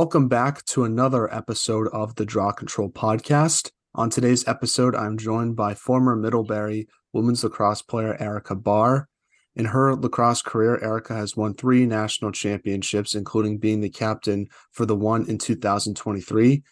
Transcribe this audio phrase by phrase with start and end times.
[0.00, 3.70] welcome back to another episode of the Draw Control podcast.
[3.94, 9.10] On today's episode, I'm joined by former Middlebury women's lacrosse player Erica Barr.
[9.54, 14.86] In her lacrosse career, Erica has won three national championships, including being the captain for
[14.86, 16.62] the one in 2023.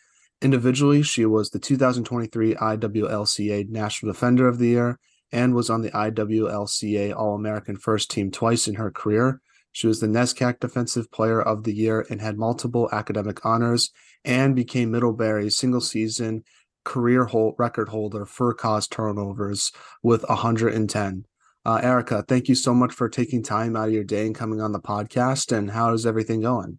[0.40, 4.98] Individually, she was the 2023 IWLCA National Defender of the Year
[5.32, 9.42] and was on the IWLCA All American First Team twice in her career.
[9.72, 13.90] She was the NESCAC Defensive Player of the Year and had multiple academic honors
[14.24, 16.44] and became Middlebury's single season
[16.88, 19.70] career hold, record holder for cause turnovers
[20.02, 21.24] with 110.
[21.66, 24.62] Uh, Erica, thank you so much for taking time out of your day and coming
[24.62, 25.54] on the podcast.
[25.54, 26.78] And how is everything going?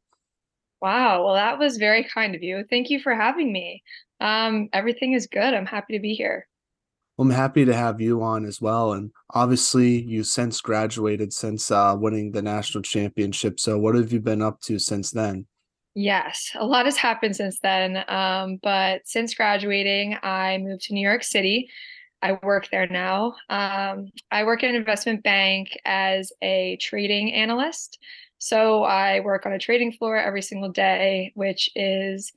[0.81, 1.25] Wow.
[1.25, 2.63] Well, that was very kind of you.
[2.71, 3.83] Thank you for having me.
[4.19, 5.53] Um, everything is good.
[5.53, 6.47] I'm happy to be here.
[7.19, 8.93] I'm happy to have you on as well.
[8.93, 13.59] And obviously, you since graduated since uh, winning the national championship.
[13.59, 15.45] So, what have you been up to since then?
[15.95, 18.05] Yes, a lot has happened since then.
[18.07, 21.69] Um, but since graduating, I moved to New York City.
[22.21, 23.35] I work there now.
[23.49, 27.99] Um, I work in an investment bank as a trading analyst.
[28.37, 32.31] So I work on a trading floor every single day, which is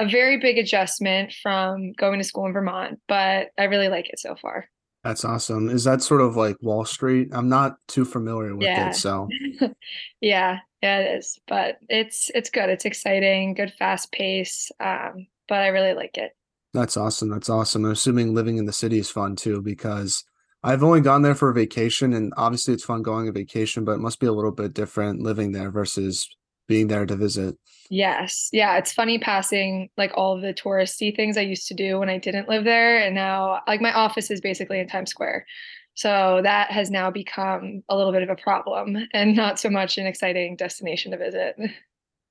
[0.00, 4.18] a very big adjustment from going to school in Vermont, but I really like it
[4.18, 4.68] so far.
[5.04, 5.68] That's awesome.
[5.68, 7.28] Is that sort of like Wall Street?
[7.32, 8.90] I'm not too familiar with yeah.
[8.90, 9.28] it, so
[10.20, 11.38] yeah, yeah, it is.
[11.46, 12.68] But it's it's good.
[12.68, 14.70] It's exciting, good fast pace.
[14.80, 16.32] Um, but I really like it.
[16.74, 17.30] That's awesome.
[17.30, 17.84] That's awesome.
[17.84, 20.24] I'm assuming living in the city is fun too, because
[20.62, 23.92] I've only gone there for a vacation, and obviously it's fun going on vacation, but
[23.92, 26.28] it must be a little bit different living there versus
[26.68, 27.56] being there to visit.
[27.90, 28.50] Yes.
[28.52, 28.76] Yeah.
[28.76, 32.48] It's funny passing like all the touristy things I used to do when I didn't
[32.48, 32.98] live there.
[32.98, 35.46] And now, like, my office is basically in Times Square.
[35.94, 39.98] So that has now become a little bit of a problem and not so much
[39.98, 41.56] an exciting destination to visit.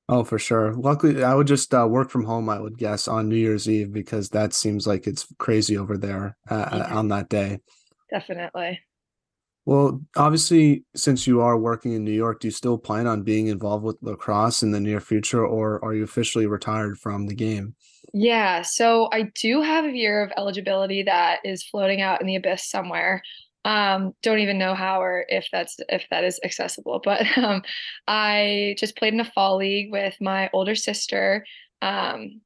[0.10, 0.74] Oh, for sure.
[0.74, 3.92] Luckily, I would just uh, work from home, I would guess, on New Year's Eve
[3.92, 6.96] because that seems like it's crazy over there uh, yeah.
[6.96, 7.60] on that day.
[8.10, 8.80] Definitely.
[9.68, 13.48] Well, obviously, since you are working in New York, do you still plan on being
[13.48, 17.76] involved with lacrosse in the near future, or are you officially retired from the game?
[18.14, 22.38] Yeah, so I do have a year of eligibility that is floating out in the
[22.38, 23.22] abyss somewhere.
[23.66, 27.62] Um, don't even know how or if that's if that is accessible, but um,
[28.08, 31.46] I just played in a fall league with my older sister.
[31.82, 32.40] Um,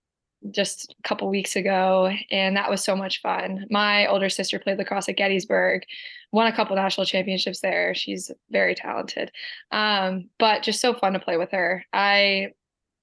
[0.49, 3.67] just a couple weeks ago, and that was so much fun.
[3.69, 5.83] My older sister played lacrosse at Gettysburg,
[6.31, 7.93] won a couple national championships there.
[7.93, 9.31] She's very talented,
[9.71, 11.85] um, but just so fun to play with her.
[11.93, 12.53] I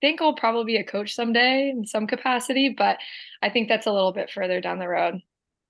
[0.01, 2.99] think I'll probably be a coach someday in some capacity, but
[3.43, 5.21] I think that's a little bit further down the road.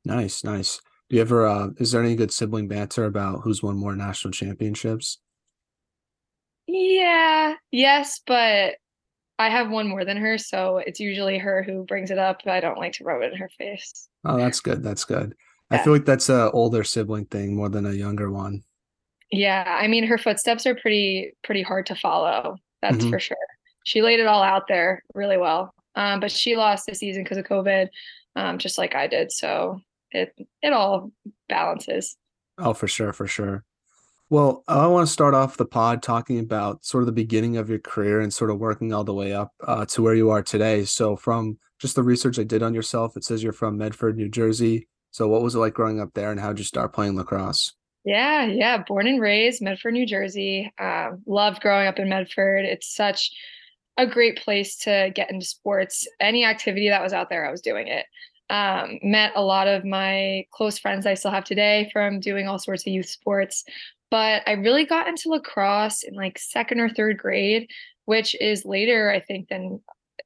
[0.04, 0.80] Nice, nice.
[1.10, 1.46] Do you ever?
[1.46, 5.18] Uh, is there any good sibling banter about who's won more national championships?
[6.66, 8.74] Yeah, yes, but
[9.38, 12.42] I have one more than her, so it's usually her who brings it up.
[12.46, 14.08] I don't like to rub it in her face.
[14.24, 14.82] Oh, that's good.
[14.82, 15.34] That's good.
[15.70, 18.62] I feel like that's a older sibling thing more than a younger one.
[19.30, 22.56] Yeah, I mean her footsteps are pretty pretty hard to follow.
[22.80, 23.10] That's mm-hmm.
[23.10, 23.36] for sure.
[23.84, 25.74] She laid it all out there really well.
[25.94, 27.88] Um, but she lost the season because of COVID,
[28.36, 29.32] um, just like I did.
[29.32, 29.80] So
[30.10, 31.10] it it all
[31.48, 32.16] balances.
[32.56, 33.64] Oh, for sure, for sure.
[34.30, 37.70] Well, I want to start off the pod talking about sort of the beginning of
[37.70, 40.42] your career and sort of working all the way up uh, to where you are
[40.42, 40.84] today.
[40.84, 44.28] So, from just the research I did on yourself, it says you're from Medford, New
[44.28, 44.86] Jersey.
[45.18, 47.72] So, what was it like growing up there, and how did you start playing lacrosse?
[48.04, 50.72] Yeah, yeah, born and raised Medford, New Jersey.
[50.78, 52.64] Uh, loved growing up in Medford.
[52.64, 53.32] It's such
[53.96, 56.06] a great place to get into sports.
[56.20, 58.06] Any activity that was out there, I was doing it.
[58.48, 62.60] Um, met a lot of my close friends I still have today from doing all
[62.60, 63.64] sorts of youth sports
[64.10, 67.70] but I really got into lacrosse in like second or third grade,
[68.06, 69.82] which is later, I think, than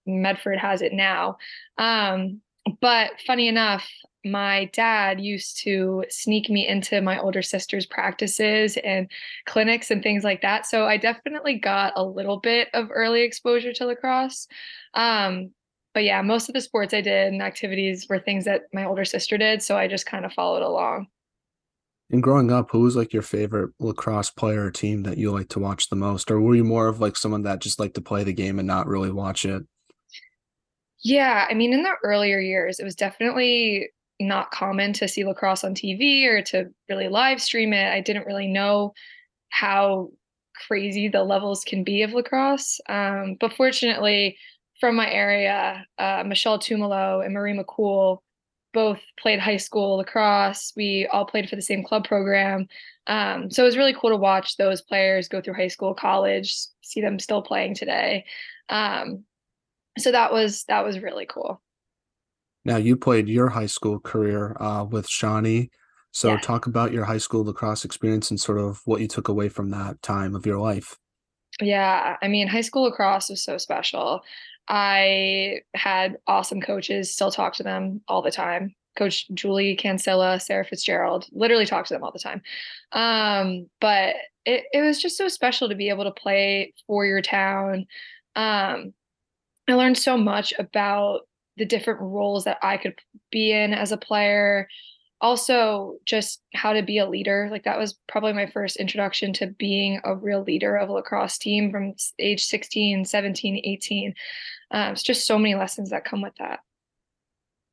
[0.07, 1.39] Medford has it now.
[1.79, 2.41] Um,
[2.81, 3.89] but funny enough,
[4.25, 9.11] my dad used to sneak me into my older sister's practices and
[9.47, 10.67] clinics and things like that.
[10.67, 14.47] So I definitely got a little bit of early exposure to lacrosse.
[14.95, 15.51] Um,
[15.95, 19.05] but yeah, most of the sports I did and activities were things that my older
[19.05, 19.63] sister did.
[19.63, 21.09] So I just kind of followed along.
[22.11, 25.49] And growing up, who was like your favorite lacrosse player or team that you like
[25.51, 26.31] to watch the most?
[26.31, 28.69] Or were you more of like someone that just liked to play the game and
[28.69, 29.63] not really watch it?
[31.03, 33.91] Yeah, I mean, in the earlier years, it was definitely
[34.23, 37.93] not common to see lacrosse on TV or to really live stream it.
[37.93, 38.93] I didn't really know
[39.51, 40.11] how
[40.67, 42.81] crazy the levels can be of lacrosse.
[42.89, 44.37] Um, but fortunately,
[44.81, 48.19] from my area, uh, Michelle Tumolo and Marie McCool
[48.73, 50.73] both played high school lacrosse.
[50.77, 52.69] We all played for the same club program.
[53.07, 56.57] Um, so it was really cool to watch those players go through high school, college,
[56.81, 58.25] see them still playing today.
[58.69, 59.25] Um,
[59.99, 61.61] so that was that was really cool.
[62.65, 65.71] Now you played your high school career uh, with Shawnee.
[66.13, 66.39] So Yeah.
[66.39, 69.71] talk about your high school lacrosse experience and sort of what you took away from
[69.71, 70.97] that time of your life.
[71.61, 74.23] Yeah, I mean, high school lacrosse was so special.
[74.69, 78.75] I had awesome coaches, still talk to them all the time.
[78.97, 82.43] Coach Julie Cancilla, Sarah Fitzgerald, literally talk to them all the time.
[82.93, 87.23] Um, but it, it was just so special to be able to play for your
[87.23, 87.87] town.
[88.37, 88.93] Um,
[89.69, 91.23] I learned so much about
[91.57, 92.99] the different roles that I could
[93.31, 94.69] be in as a player.
[95.21, 97.49] Also, just how to be a leader.
[97.51, 101.39] Like that was probably my first introduction to being a real leader of a lacrosse
[101.39, 104.15] team from age 16, 17, 18.
[104.73, 106.61] Um, it's just so many lessons that come with that.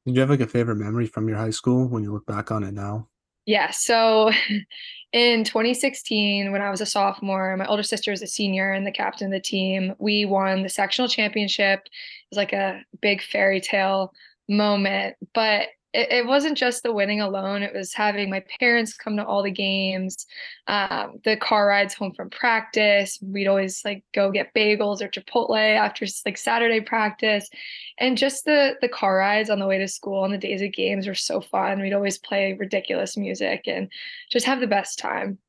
[0.06, 2.52] Did you have like a favorite memory from your high school when you look back
[2.52, 3.08] on it now?
[3.46, 3.72] Yeah.
[3.72, 4.32] So
[5.14, 8.92] in 2016, when I was a sophomore, my older sister was a senior and the
[8.92, 9.96] captain of the team.
[9.98, 11.88] We won the sectional championship.
[12.32, 14.14] Was like a big fairy tale
[14.48, 17.64] moment, but it, it wasn't just the winning alone.
[17.64, 20.28] It was having my parents come to all the games,
[20.68, 23.18] um, the car rides home from practice.
[23.22, 27.50] We'd always like go get bagels or Chipotle after like Saturday practice,
[27.98, 30.72] and just the the car rides on the way to school on the days of
[30.72, 31.82] games were so fun.
[31.82, 33.90] We'd always play ridiculous music and
[34.32, 35.40] just have the best time.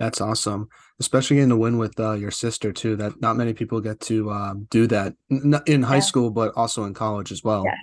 [0.00, 0.68] That's awesome,
[1.00, 2.96] especially getting to win with uh, your sister too.
[2.96, 6.00] That not many people get to um, do that N- in high Yeah.
[6.00, 7.64] school, but also in college as well.
[7.64, 7.76] Yes.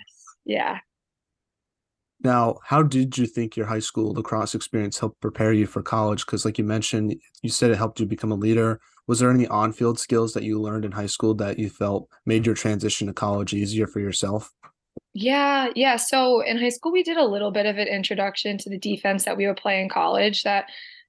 [0.45, 0.79] Yeah.
[2.23, 6.23] Now, how did you think your high school lacrosse experience helped prepare you for college?
[6.25, 8.79] Because, like you mentioned, you said it helped you become a leader.
[9.07, 12.45] Was there any on-field skills that you learned in high school that you felt made
[12.45, 14.51] your transition to college easier for yourself?
[15.13, 15.95] Yeah, yeah.
[15.95, 19.25] So in high school, we did a little bit of an introduction to the defense
[19.25, 20.65] that we would play in college that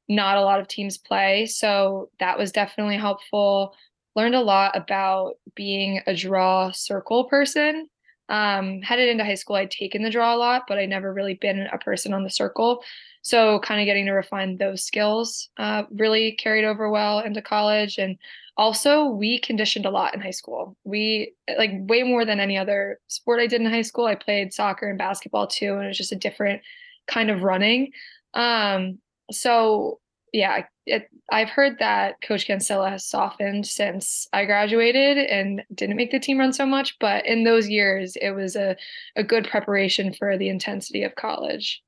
[0.09, 1.47] not a lot of teams play.
[1.47, 3.75] So that was definitely helpful.
[4.15, 7.89] Learned a lot about being a draw circle person.
[8.29, 11.35] Um, headed into high school, I'd taken the draw a lot, but I'd never really
[11.35, 12.83] been a person on the circle.
[13.23, 17.99] So kind of getting to refine those skills uh, really carried over well into college.
[17.99, 18.17] And
[18.57, 20.77] also, we conditioned a lot in high school.
[20.85, 24.07] We like way more than any other sport I did in high school.
[24.07, 26.63] I played soccer and basketball too, and it was just a different
[27.07, 27.93] kind of running.
[28.35, 28.99] Um,
[29.35, 30.01] so
[30.33, 36.11] yeah, it, I've heard that Coach Cancella has softened since I graduated and didn't make
[36.11, 38.77] the team run so much, but in those years, it was a,
[39.15, 41.83] a good preparation for the intensity of college.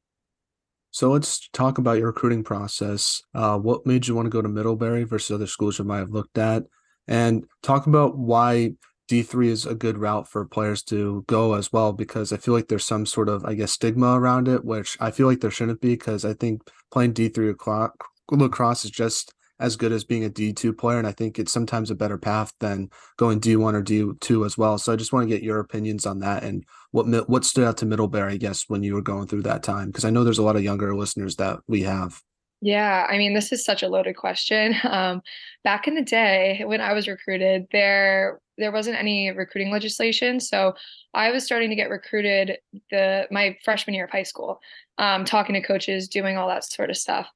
[0.90, 3.20] So let's talk about your recruiting process.
[3.34, 6.12] Uh, what made you want to go to Middlebury versus other schools you might have
[6.12, 6.64] looked at?
[7.08, 8.74] And talk about why
[9.08, 12.68] D3 is a good route for players to go as well, because I feel like
[12.68, 15.80] there's some sort of, I guess, stigma around it, which I feel like there shouldn't
[15.80, 17.92] be, because I think playing D3 lacro-
[18.30, 20.98] lacrosse is just as good as being a D2 player.
[20.98, 24.78] And I think it's sometimes a better path than going D1 or D2 as well.
[24.78, 27.76] So I just want to get your opinions on that and what what stood out
[27.78, 29.88] to Middlebury, I guess, when you were going through that time?
[29.88, 32.20] Because I know there's a lot of younger listeners that we have.
[32.60, 34.74] Yeah, I mean, this is such a loaded question.
[34.84, 35.22] Um,
[35.64, 40.74] back in the day when I was recruited, there there wasn't any recruiting legislation, so
[41.12, 42.58] I was starting to get recruited
[42.90, 44.60] the my freshman year of high school,
[44.98, 47.28] um, talking to coaches, doing all that sort of stuff.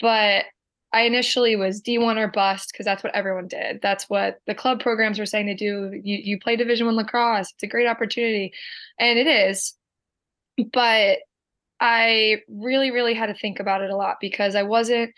[0.00, 0.44] But
[0.92, 3.80] I initially was D1 or bust because that's what everyone did.
[3.80, 6.00] That's what the club programs were saying to do.
[6.04, 7.50] You you play Division One lacrosse.
[7.52, 8.52] It's a great opportunity,
[8.98, 9.74] and it is.
[10.72, 11.18] But
[11.80, 15.12] I really, really had to think about it a lot because I wasn't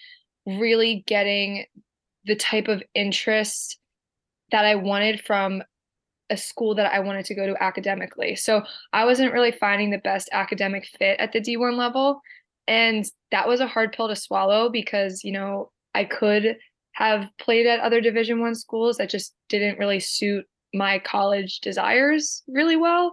[0.46, 1.66] really getting
[2.24, 3.78] the type of interest
[4.54, 5.64] that I wanted from
[6.30, 8.36] a school that I wanted to go to academically.
[8.36, 12.20] So I wasn't really finding the best academic fit at the D1 level.
[12.68, 16.56] And that was a hard pill to swallow because, you know, I could
[16.92, 22.44] have played at other Division One schools that just didn't really suit my college desires
[22.46, 23.12] really well.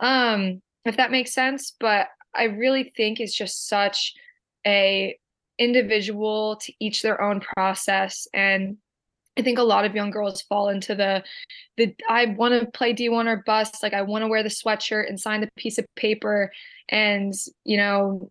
[0.00, 1.74] Um, if that makes sense.
[1.80, 4.12] But I really think it's just such
[4.66, 5.16] a
[5.58, 8.76] individual to each their own process and
[9.36, 11.22] I think a lot of young girls fall into the
[11.76, 15.08] the I want to play D1 or bust like I want to wear the sweatshirt
[15.08, 16.52] and sign the piece of paper
[16.88, 17.32] and
[17.64, 18.30] you know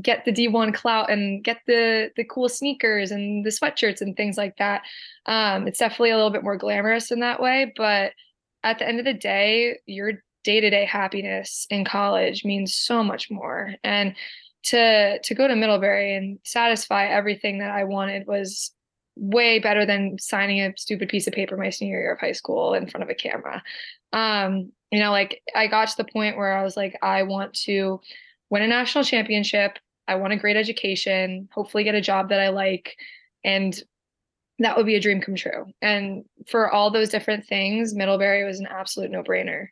[0.00, 4.36] get the D1 clout and get the the cool sneakers and the sweatshirts and things
[4.36, 4.82] like that.
[5.26, 8.12] Um, it's definitely a little bit more glamorous in that way, but
[8.62, 13.74] at the end of the day, your day-to-day happiness in college means so much more.
[13.82, 14.14] And
[14.64, 18.72] to to go to Middlebury and satisfy everything that I wanted was
[19.16, 22.74] way better than signing a stupid piece of paper my senior year of high school
[22.74, 23.62] in front of a camera.
[24.12, 27.54] Um, you know, like I got to the point where I was like, I want
[27.64, 28.00] to
[28.50, 29.78] win a national championship.
[30.06, 32.96] I want a great education, hopefully get a job that I like.
[33.42, 33.78] And
[34.58, 35.66] that would be a dream come true.
[35.82, 39.68] And for all those different things, Middlebury was an absolute no brainer.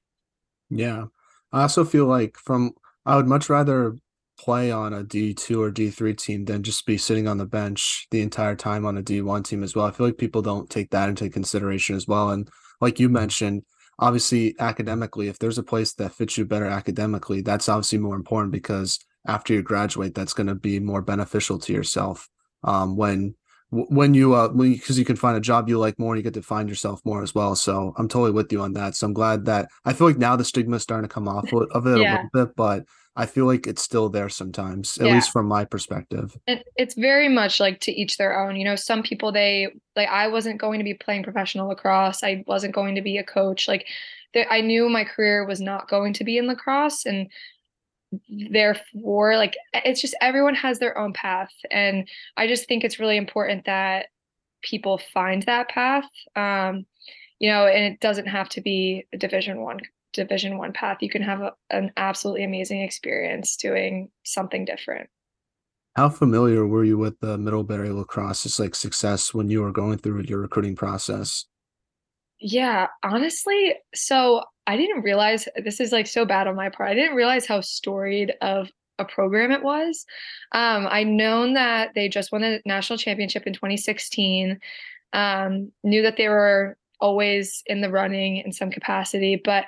[0.71, 1.07] Yeah.
[1.53, 3.97] I also feel like from I would much rather
[4.43, 8.21] play on a D2 or D3 team than just be sitting on the bench the
[8.21, 9.87] entire time on a D1 team as well.
[9.87, 12.31] I feel like people don't take that into consideration as well.
[12.31, 12.49] And
[12.81, 13.63] like you mentioned,
[14.01, 18.51] obviously academically, if there's a place that fits you better academically, that's obviously more important
[18.51, 22.29] because after you graduate, that's going to be more beneficial to yourself
[22.65, 23.37] um, when
[23.73, 26.35] when you uh because you can find a job you like more and you get
[26.35, 29.15] to find yourself more as well so i'm totally with you on that so i'm
[29.15, 31.99] glad that i feel like now the stigma is starting to come off of it
[31.99, 32.13] yeah.
[32.13, 32.85] a little bit but
[33.17, 35.15] i feel like it's still there sometimes at yeah.
[35.15, 38.77] least from my perspective it, it's very much like to each their own you know
[38.77, 42.95] some people they like i wasn't going to be playing professional lacrosse i wasn't going
[42.95, 43.87] to be a coach like
[44.51, 47.29] I knew my career was not going to be in lacrosse and
[48.51, 53.17] therefore like it's just everyone has their own path and i just think it's really
[53.17, 54.07] important that
[54.61, 56.05] people find that path
[56.37, 56.85] um
[57.39, 59.81] you know and it doesn't have to be a division one
[60.13, 65.09] division one path you can have a, an absolutely amazing experience doing something different
[65.97, 70.23] how familiar were you with the middlebury lacrosse's like success when you were going through
[70.23, 71.47] your recruiting process
[72.39, 76.91] yeah honestly so I didn't realize this is like so bad on my part.
[76.91, 80.07] I didn't realize how storied of a program it was.
[80.53, 84.61] Um, I known that they just won the national championship in 2016.
[85.13, 89.65] Um, knew that they were always in the running in some capacity, but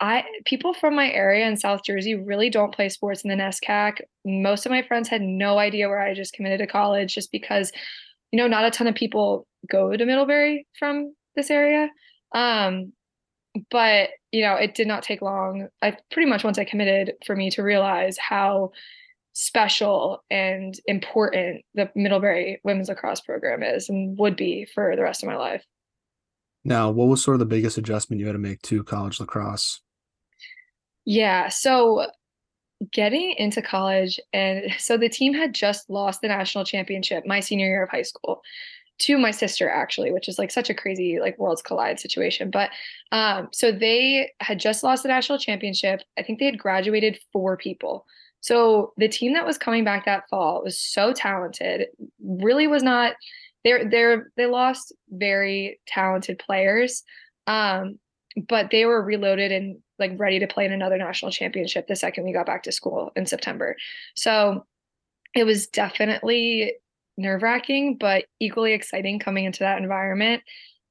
[0.00, 4.00] I people from my area in South Jersey really don't play sports in the NESCAC.
[4.24, 7.72] Most of my friends had no idea where I just committed to college, just because
[8.32, 11.88] you know not a ton of people go to Middlebury from this area.
[12.34, 12.92] Um,
[13.70, 17.34] but you know it did not take long i pretty much once i committed for
[17.34, 18.70] me to realize how
[19.32, 25.22] special and important the middlebury women's lacrosse program is and would be for the rest
[25.22, 25.64] of my life
[26.64, 29.80] now what was sort of the biggest adjustment you had to make to college lacrosse
[31.08, 32.06] yeah so
[32.92, 37.66] getting into college and so the team had just lost the national championship my senior
[37.66, 38.42] year of high school
[38.98, 42.70] to my sister actually which is like such a crazy like worlds collide situation but
[43.10, 46.02] um so they had just lost the national championship.
[46.18, 48.04] I think they had graduated four people.
[48.40, 51.86] So the team that was coming back that fall was so talented
[52.20, 53.14] really was not
[53.64, 57.02] they're they're they lost very talented players
[57.46, 57.98] um
[58.48, 62.24] but they were reloaded and like ready to play in another national championship the second
[62.24, 63.76] we got back to school in september
[64.14, 64.64] so
[65.34, 66.72] it was definitely
[67.18, 70.42] nerve wracking, but equally exciting coming into that environment.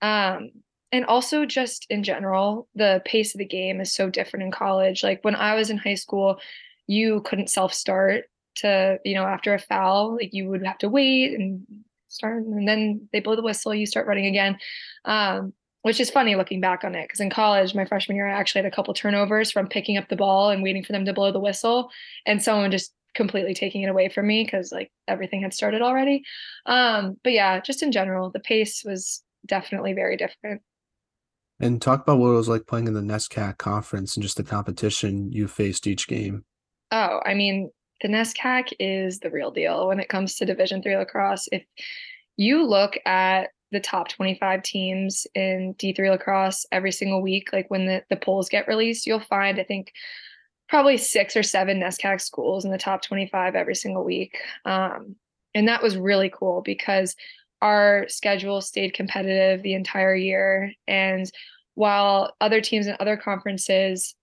[0.02, 0.52] Um,
[0.92, 5.04] and also just in general, the pace of the game is so different in college.
[5.04, 6.40] Like when I was in high school,
[6.86, 10.90] you couldn't self start to, you know, after a foul, like you would have to
[10.90, 11.66] wait and
[12.08, 14.58] start, and then they blow the whistle, you start running again.
[15.06, 18.40] Um, which is funny looking back on it because in college, my freshman year, I
[18.40, 21.14] actually had a couple turnovers from picking up the ball and waiting for them to
[21.14, 21.90] blow the whistle,
[22.26, 26.24] and someone just completely taking it away from me because like everything had started already.
[26.66, 30.62] Um, but yeah, just in general, the pace was definitely very different.
[31.60, 34.44] And talk about what it was like playing in the NESCAC conference and just the
[34.44, 36.46] competition you faced each game.
[36.92, 40.96] Oh, I mean, the NESCAC is the real deal when it comes to Division three
[40.96, 41.50] lacrosse.
[41.52, 41.64] If
[42.38, 47.86] you look at the top 25 teams in D3 lacrosse every single week, like when
[47.86, 49.92] the, the polls get released, you'll find, I think,
[50.70, 54.38] probably six or seven NESCAC schools in the top 25 every single week.
[54.66, 55.16] Um,
[55.54, 57.16] and that was really cool because
[57.62, 60.74] our schedule stayed competitive the entire year.
[60.88, 61.30] And
[61.76, 64.16] while other teams in other conferences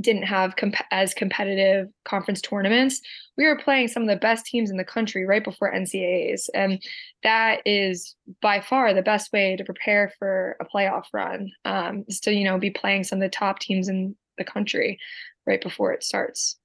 [0.00, 3.00] didn't have comp- as competitive conference tournaments,
[3.36, 6.48] we were playing some of the best teams in the country right before NCAAs.
[6.54, 6.82] And
[7.22, 12.20] that is by far the best way to prepare for a playoff run um, is
[12.20, 14.98] to, you know, be playing some of the top teams in the country
[15.46, 16.56] right before it starts.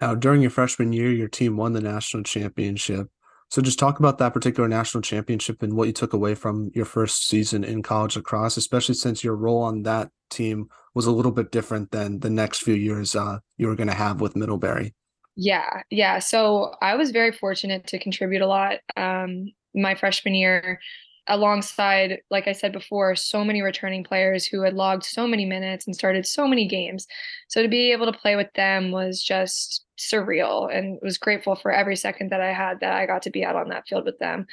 [0.00, 3.08] Now, during your freshman year, your team won the national championship.
[3.50, 6.84] So, just talk about that particular national championship and what you took away from your
[6.84, 11.32] first season in college lacrosse, especially since your role on that team was a little
[11.32, 14.94] bit different than the next few years uh, you were going to have with Middlebury.
[15.36, 16.20] Yeah, yeah.
[16.20, 20.78] So I was very fortunate to contribute a lot um, my freshman year
[21.26, 25.86] alongside, like I said before, so many returning players who had logged so many minutes
[25.86, 27.06] and started so many games.
[27.48, 31.72] So to be able to play with them was just surreal and was grateful for
[31.72, 34.18] every second that I had that I got to be out on that field with
[34.18, 34.46] them.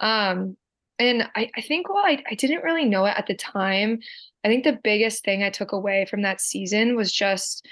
[0.00, 0.56] Um,
[0.98, 4.00] and I, I think while I, I didn't really know it at the time,
[4.44, 7.66] I think the biggest thing I took away from that season was just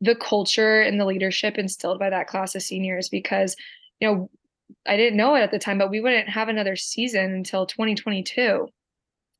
[0.00, 3.56] the culture and the leadership instilled by that class of seniors because
[4.00, 4.30] you know
[4.86, 8.68] I didn't know it at the time, but we wouldn't have another season until 2022.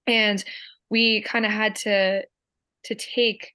[0.07, 0.45] And
[0.91, 2.25] we kind of had to
[2.85, 3.53] to take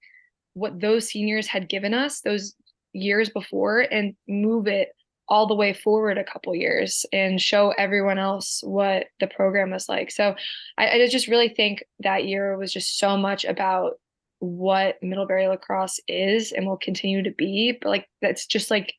[0.54, 2.56] what those seniors had given us those
[2.94, 4.90] years before and move it
[5.30, 9.88] all the way forward a couple years and show everyone else what the program was
[9.88, 10.12] like.
[10.12, 10.36] So
[10.78, 13.94] I, I just really think that year was just so much about
[14.40, 17.78] what Middlebury lacrosse is and will continue to be.
[17.80, 18.94] But like that's just like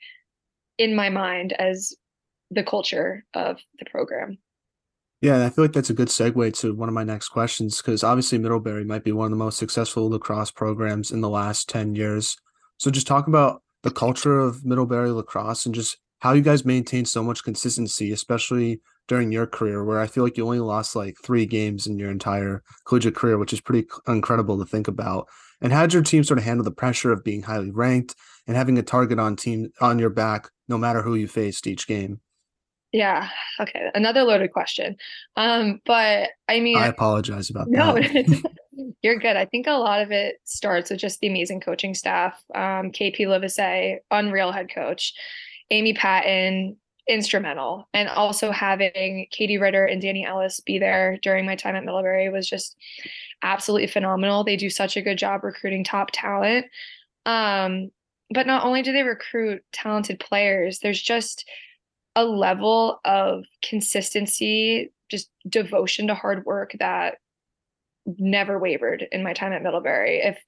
[0.78, 1.94] in my mind as
[2.50, 4.38] the culture of the program.
[5.20, 7.76] Yeah, and I feel like that's a good segue to one of my next questions
[7.76, 11.68] because obviously Middlebury might be one of the most successful lacrosse programs in the last
[11.68, 12.36] 10 years.
[12.78, 17.04] So just talk about the culture of Middlebury lacrosse and just how you guys maintain
[17.04, 21.16] so much consistency, especially during your career, where I feel like you only lost like
[21.22, 25.26] three games in your entire collegiate career, which is pretty incredible to think about.
[25.60, 28.14] And how did your team sort of handle the pressure of being highly ranked
[28.46, 31.86] and having a target on team on your back, no matter who you faced each
[31.86, 32.20] game?
[32.92, 33.28] Yeah.
[33.60, 33.88] Okay.
[33.94, 34.96] Another loaded question.
[35.36, 38.52] Um, but I mean, I apologize about no, that.
[39.02, 39.36] you're good.
[39.36, 42.42] I think a lot of it starts with just the amazing coaching staff.
[42.54, 45.14] Um, KP Livesay, unreal head coach.
[45.70, 46.76] Amy Patton,
[47.08, 47.88] instrumental.
[47.92, 52.28] And also having Katie Ritter and Danny Ellis be there during my time at Middlebury
[52.28, 52.76] was just
[53.42, 54.44] absolutely phenomenal.
[54.44, 56.66] They do such a good job recruiting top talent.
[57.26, 57.90] Um,
[58.32, 61.48] but not only do they recruit talented players, there's just
[62.14, 67.18] a level of consistency, just devotion to hard work that
[68.18, 70.20] never wavered in my time at Middlebury.
[70.22, 70.38] If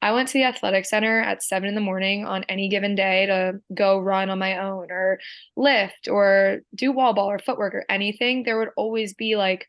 [0.00, 3.26] I went to the athletic center at seven in the morning on any given day
[3.26, 5.20] to go run on my own or
[5.56, 9.68] lift or do wall ball or footwork or anything, there would always be like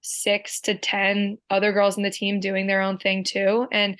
[0.00, 3.66] six to 10 other girls in the team doing their own thing too.
[3.72, 3.98] And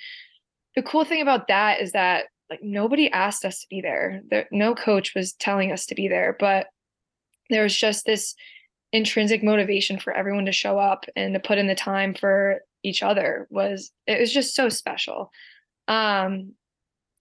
[0.75, 4.21] the cool thing about that is that like nobody asked us to be there.
[4.29, 6.67] there no coach was telling us to be there, but
[7.49, 8.33] there was just this
[8.91, 13.03] intrinsic motivation for everyone to show up and to put in the time for each
[13.03, 15.31] other was it was just so special.
[15.87, 16.53] Um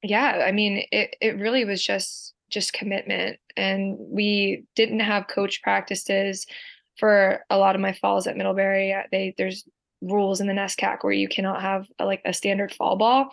[0.05, 3.39] yeah i mean it it really was just just commitment.
[3.57, 6.47] And we didn't have coach practices
[6.97, 8.93] for a lot of my falls at middlebury.
[8.93, 9.65] Uh, they there's
[10.01, 13.31] rules in the NESCAC where you cannot have a, like a standard fall ball.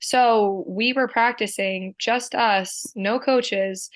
[0.00, 3.88] So we were practicing just us no coaches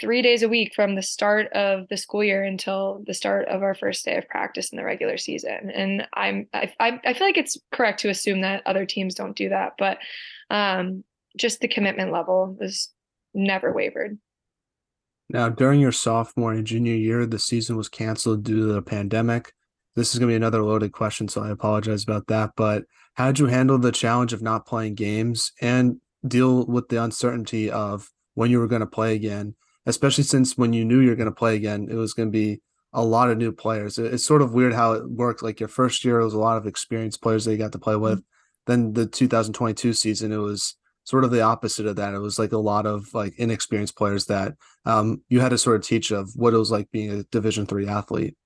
[0.00, 3.62] three days a week from the start of the school year until the start of
[3.62, 5.70] our first day of practice in the regular season.
[5.74, 9.48] And I'm I I, feel like it's correct to assume that other teams don't do
[9.48, 9.98] that, but
[10.50, 11.02] um,
[11.36, 12.90] just the commitment level was
[13.34, 14.18] never wavered.
[15.28, 19.52] Now, during your sophomore and junior year, the season was canceled due to the pandemic.
[19.96, 22.50] This is going to be another loaded question, so I apologize about that.
[22.56, 27.02] But how did you handle the challenge of not playing games and deal with the
[27.02, 29.54] uncertainty of when you were going to play again
[29.86, 32.60] especially since when you knew you're going to play again, it was going to be
[32.92, 33.98] a lot of new players.
[33.98, 35.42] It's sort of weird how it worked.
[35.42, 37.78] Like your first year, it was a lot of experienced players that you got to
[37.78, 38.18] play with.
[38.18, 38.22] Mm-hmm.
[38.66, 42.14] Then the 2022 season, it was sort of the opposite of that.
[42.14, 45.76] It was like a lot of like inexperienced players that um, you had to sort
[45.76, 48.36] of teach of what it was like being a Division three athlete.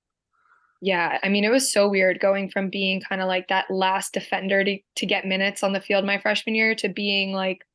[0.80, 4.12] Yeah, I mean, it was so weird going from being kind of like that last
[4.12, 7.66] defender to, to get minutes on the field my freshman year to being like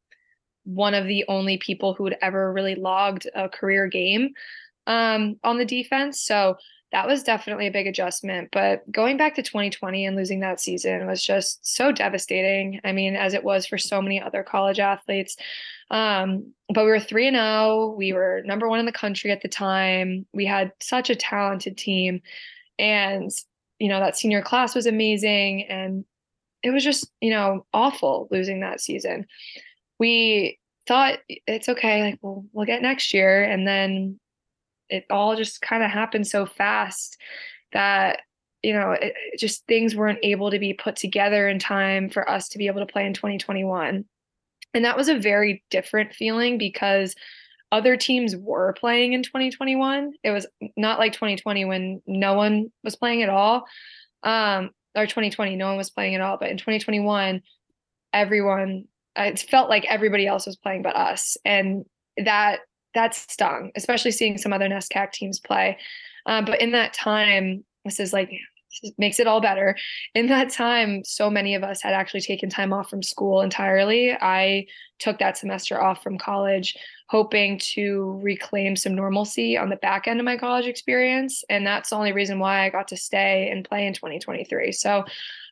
[0.64, 4.34] one of the only people who had ever really logged a career game
[4.88, 6.22] um, on the defense.
[6.22, 6.58] So
[6.92, 8.50] that was definitely a big adjustment.
[8.52, 12.82] But going back to 2020 and losing that season was just so devastating.
[12.84, 15.38] I mean, as it was for so many other college athletes.
[15.90, 17.96] Um, but we were 3 and 0.
[17.98, 20.26] We were number one in the country at the time.
[20.34, 22.22] We had such a talented team.
[22.78, 23.32] And,
[23.80, 25.64] you know, that senior class was amazing.
[25.70, 26.04] And
[26.62, 29.28] it was just, you know, awful losing that season
[30.02, 34.20] we thought it's okay, like we'll we'll get next year, and then
[34.90, 37.18] it all just kind of happened so fast
[37.72, 38.22] that
[38.64, 42.28] you know it, it just things weren't able to be put together in time for
[42.28, 44.04] us to be able to play in 2021
[44.74, 47.16] and that was a very different feeling because
[47.72, 50.46] other teams were playing in 2021 it was
[50.78, 53.64] not like 2020 when no one was playing at all
[54.24, 57.42] um or 2020 no one was playing at all but in 2021
[58.14, 61.38] everyone it felt like everybody else was playing but us.
[61.46, 61.86] And
[62.18, 62.60] that
[62.94, 65.78] that stung especially seeing some other NESCAC teams play.
[66.26, 68.32] Um, but in that time this is like
[68.98, 69.76] makes it all better.
[70.16, 74.14] In that time so many of us had actually taken time off from school entirely.
[74.14, 74.68] I
[75.00, 80.20] took that semester off from college hoping to reclaim some normalcy on the back end
[80.20, 81.44] of my college experience.
[81.50, 85.04] And that's the only reason why i got to stay and play in 2023 so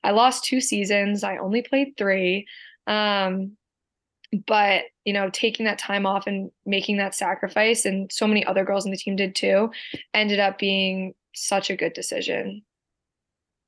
[0.03, 1.23] i lost two seasons.
[1.23, 2.47] I only played three
[2.89, 3.55] um,
[4.47, 8.65] but you know, taking that time off and making that sacrifice, and so many other
[8.65, 9.71] girls in the team did too,
[10.13, 12.63] ended up being such a good decision.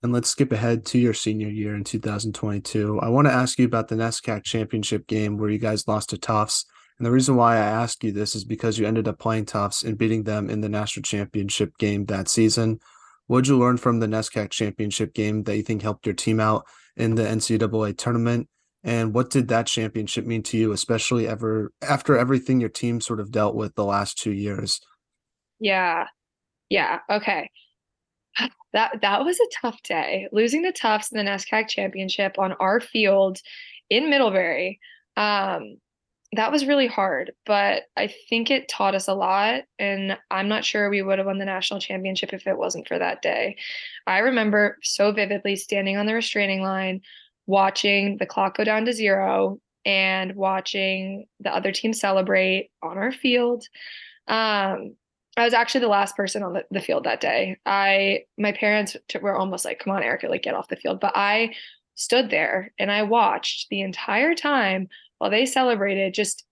[0.03, 2.99] And let's skip ahead to your senior year in 2022.
[2.99, 6.17] I want to ask you about the NESCAC championship game where you guys lost to
[6.17, 6.65] Tufts.
[6.97, 9.83] And the reason why I ask you this is because you ended up playing Tufts
[9.83, 12.79] and beating them in the national championship game that season.
[13.27, 16.39] What did you learn from the NESCAC championship game that you think helped your team
[16.39, 16.65] out
[16.97, 18.49] in the NCAA tournament?
[18.83, 23.19] And what did that championship mean to you, especially ever after everything your team sort
[23.19, 24.81] of dealt with the last two years?
[25.59, 26.07] Yeah.
[26.69, 26.99] Yeah.
[27.09, 27.49] Okay.
[28.73, 30.29] That that was a tough day.
[30.31, 33.37] Losing the Tufts in the NESCAC championship on our field
[33.89, 34.79] in Middlebury.
[35.17, 35.75] Um,
[36.33, 39.63] that was really hard, but I think it taught us a lot.
[39.77, 42.97] And I'm not sure we would have won the national championship if it wasn't for
[42.97, 43.57] that day.
[44.07, 47.01] I remember so vividly standing on the restraining line,
[47.51, 53.11] watching the clock go down to zero and watching the other team celebrate on our
[53.11, 53.65] field.
[54.27, 54.95] Um,
[55.35, 57.57] I was actually the last person on the, the field that day.
[57.65, 61.13] I my parents were almost like, "Come on, Erica, like get off the field." But
[61.15, 61.53] I
[61.95, 64.87] stood there and I watched the entire time
[65.17, 66.45] while they celebrated, just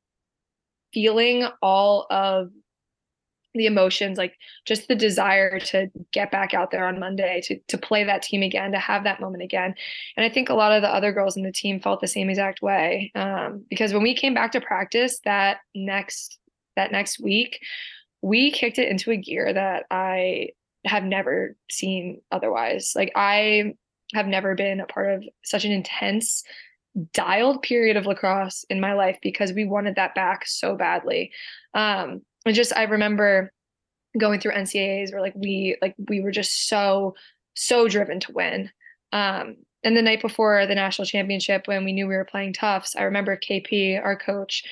[0.93, 2.49] feeling all of
[3.59, 7.77] the emotions, like just the desire to get back out there on Monday, to to
[7.77, 9.75] play that team again, to have that moment again.
[10.17, 12.29] And I think a lot of the other girls in the team felt the same
[12.29, 13.11] exact way.
[13.13, 16.39] Um, because when we came back to practice that next
[16.77, 17.59] that next week,
[18.21, 20.49] we kicked it into a gear that I
[20.85, 22.93] have never seen otherwise.
[22.95, 23.73] Like I
[24.13, 26.43] have never been a part of such an intense
[27.13, 31.31] dialed period of lacrosse in my life because we wanted that back so badly.
[31.73, 33.51] Um just I remember
[34.17, 37.15] going through NCAAs where like we like we were just so
[37.55, 38.69] so driven to win.
[39.11, 42.95] Um and the night before the national championship when we knew we were playing Tufts,
[42.95, 44.63] I remember KP, our coach,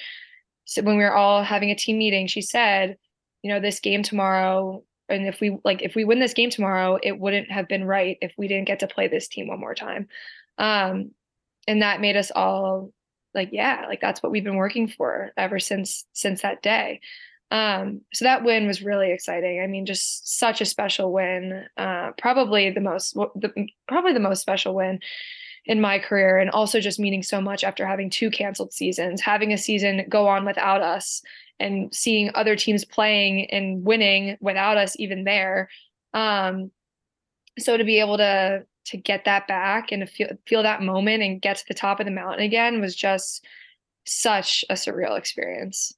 [0.67, 2.97] so when we were all having a team meeting, she said,
[3.41, 6.99] you know, this game tomorrow, and if we like if we win this game tomorrow,
[7.01, 9.73] it wouldn't have been right if we didn't get to play this team one more
[9.73, 10.09] time.
[10.57, 11.11] Um,
[11.67, 12.91] and that made us all
[13.33, 16.99] like, yeah, like that's what we've been working for ever since since that day.
[17.49, 19.61] Um, so that win was really exciting.
[19.61, 21.65] I mean, just such a special win.
[21.77, 24.99] Uh, probably the most, the, probably the most special win
[25.65, 29.53] in my career, and also just meaning so much after having two canceled seasons, having
[29.53, 31.21] a season go on without us,
[31.59, 35.69] and seeing other teams playing and winning without us even there.
[36.13, 36.71] Um,
[37.59, 41.21] so to be able to to get that back and to feel feel that moment
[41.21, 43.45] and get to the top of the mountain again was just
[44.05, 45.93] such a surreal experience.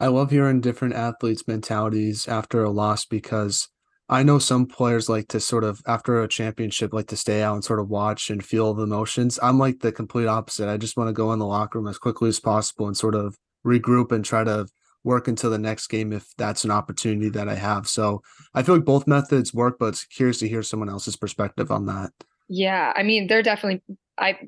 [0.00, 3.68] I love hearing different athletes' mentalities after a loss because
[4.08, 7.54] I know some players like to sort of after a championship like to stay out
[7.54, 9.38] and sort of watch and feel the emotions.
[9.42, 10.68] I'm like the complete opposite.
[10.68, 13.14] I just want to go in the locker room as quickly as possible and sort
[13.14, 14.66] of regroup and try to
[15.04, 17.86] work until the next game if that's an opportunity that I have.
[17.86, 18.22] So
[18.54, 21.86] I feel like both methods work, but it's curious to hear someone else's perspective on
[21.86, 22.10] that.
[22.48, 23.82] Yeah, I mean, they're definitely
[24.18, 24.38] I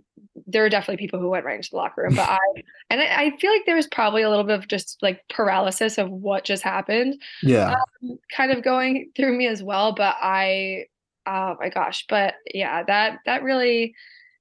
[0.47, 2.39] there are definitely people who went right into the locker room, but I
[2.91, 5.99] and I, I, feel like there was probably a little bit of just like paralysis
[5.99, 7.21] of what just happened.
[7.43, 9.93] Yeah, um, kind of going through me as well.
[9.93, 10.87] But I,
[11.27, 13.95] oh my gosh, but yeah, that that really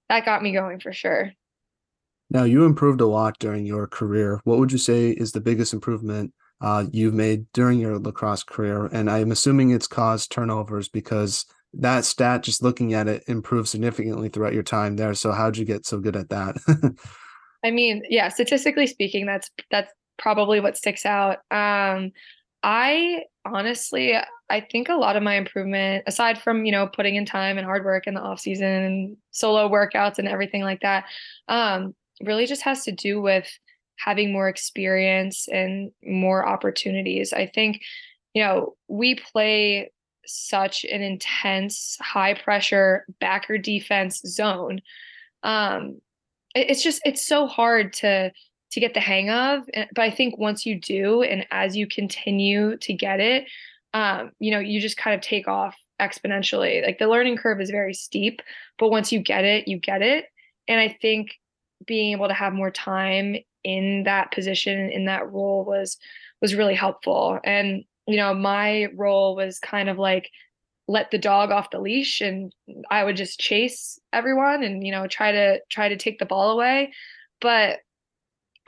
[0.09, 1.31] that got me going for sure.
[2.31, 4.39] Now, you improved a lot during your career.
[4.45, 8.85] What would you say is the biggest improvement uh, you've made during your lacrosse career?
[8.85, 14.29] And I'm assuming it's caused turnovers because that stat, just looking at it, improved significantly
[14.29, 15.13] throughout your time there.
[15.13, 16.57] So, how'd you get so good at that?
[17.63, 21.37] I mean, yeah, statistically speaking, that's that's probably what sticks out.
[21.51, 22.11] Um,
[22.63, 24.13] I honestly,
[24.49, 27.65] I think a lot of my improvement, aside from you know putting in time and
[27.65, 31.05] hard work in the off season and solo workouts and everything like that,
[31.47, 33.47] um, really just has to do with
[33.97, 37.33] having more experience and more opportunities.
[37.33, 37.81] I think,
[38.33, 39.91] you know, we play
[40.25, 44.81] such an intense, high pressure backer defense zone.
[45.43, 46.01] Um,
[46.53, 48.31] it's just it's so hard to
[48.71, 49.63] to get the hang of.
[49.93, 53.47] But I think once you do, and as you continue to get it,
[53.93, 56.83] um, you know, you just kind of take off exponentially.
[56.83, 58.41] Like the learning curve is very steep,
[58.79, 60.25] but once you get it, you get it.
[60.67, 61.39] And I think
[61.85, 65.97] being able to have more time in that position in that role was
[66.41, 70.29] was really helpful and you know my role was kind of like
[70.87, 72.53] let the dog off the leash and
[72.89, 76.51] i would just chase everyone and you know try to try to take the ball
[76.51, 76.91] away
[77.39, 77.79] but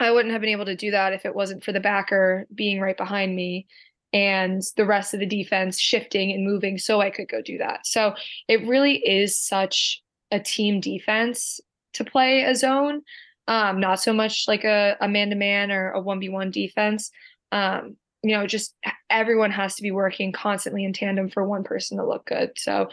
[0.00, 2.80] i wouldn't have been able to do that if it wasn't for the backer being
[2.80, 3.66] right behind me
[4.12, 7.86] and the rest of the defense shifting and moving so i could go do that
[7.86, 8.14] so
[8.48, 11.60] it really is such a team defense
[11.94, 13.02] to play a zone,
[13.48, 17.10] um, not so much like a, a man-to-man or a 1v1 defense.
[17.52, 18.74] Um, you know, just
[19.10, 22.52] everyone has to be working constantly in tandem for one person to look good.
[22.56, 22.88] So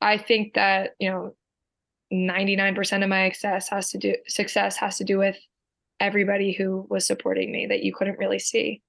[0.00, 1.34] I think that, you know,
[2.12, 5.36] 99% of my success has to do success has to do with
[5.98, 8.80] everybody who was supporting me that you couldn't really see.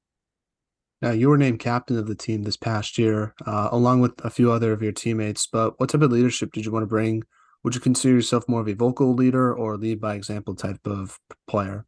[1.01, 4.29] Now, you were named captain of the team this past year, uh, along with a
[4.29, 5.47] few other of your teammates.
[5.47, 7.23] But what type of leadership did you want to bring?
[7.63, 11.19] Would you consider yourself more of a vocal leader or lead by example type of
[11.47, 11.85] player?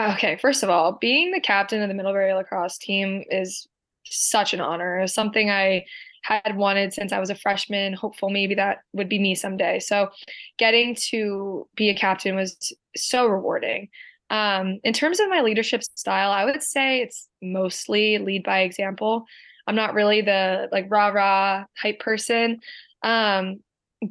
[0.00, 3.68] Okay, first of all, being the captain of the Middlebury lacrosse team is
[4.04, 4.98] such an honor.
[4.98, 5.84] It was something I
[6.22, 9.78] had wanted since I was a freshman, hopeful maybe that would be me someday.
[9.78, 10.08] So
[10.58, 13.88] getting to be a captain was so rewarding.
[14.30, 19.26] Um, in terms of my leadership style, I would say it's mostly lead by example.
[19.66, 22.58] I'm not really the like rah rah hype person.
[23.02, 23.60] Um,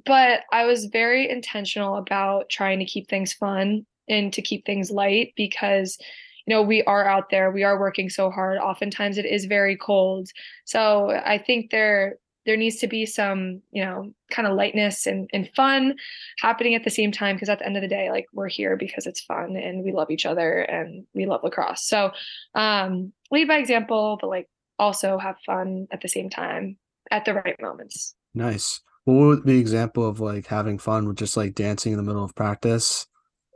[0.06, 4.92] but I was very intentional about trying to keep things fun and to keep things
[4.92, 5.98] light because
[6.46, 8.58] you know we are out there we are working so hard.
[8.58, 10.30] Oftentimes it is very cold.
[10.66, 15.30] So i think there there needs to be some you know kind of lightness and,
[15.34, 15.96] and fun
[16.40, 18.76] happening at the same time because at the end of the day like we're here
[18.76, 21.86] because it's fun and we love each other and we love lacrosse.
[21.86, 22.12] So
[22.56, 26.78] um lead by example but like also have fun at the same time
[27.12, 28.16] at the right moments.
[28.34, 28.82] Nice.
[29.06, 32.24] What would be example of like having fun with just like dancing in the middle
[32.24, 33.06] of practice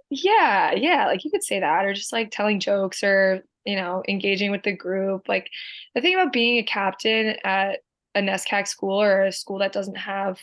[0.10, 4.04] yeah yeah like you could say that or just like telling jokes or you know
[4.08, 5.50] engaging with the group like
[5.96, 7.80] the thing about being a captain at
[8.16, 10.40] a NESCAC school or a school that doesn't have